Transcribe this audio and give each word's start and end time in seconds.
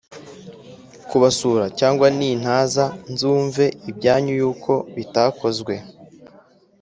kubasura 1.09 1.65
cyangwa 1.79 2.05
nintaza 2.17 2.85
nzumve 3.11 3.65
ibyanyu 3.89 4.33
yuko 4.41 4.73
bitakozwe 4.95 5.73